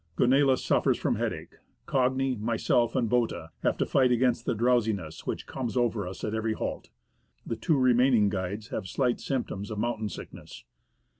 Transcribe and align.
Gonella 0.17 0.57
suffers 0.57 0.97
from 0.97 1.17
headache; 1.17 1.57
Cagni, 1.87 2.35
myself, 2.35 2.95
and 2.95 3.07
Botta 3.07 3.51
have 3.61 3.77
to 3.77 3.85
fight 3.85 4.11
against 4.11 4.47
the 4.47 4.55
drowsiness 4.55 5.27
which 5.27 5.45
comes 5.45 5.77
over 5.77 6.07
us 6.07 6.23
at 6.23 6.33
every 6.33 6.53
halt. 6.53 6.89
The 7.45 7.55
two 7.55 7.77
remaining 7.77 8.27
guides 8.29 8.69
have 8.69 8.87
slight 8.87 9.19
symptoms 9.19 9.69
of 9.69 9.77
mountain 9.77 10.09
sickness. 10.09 10.63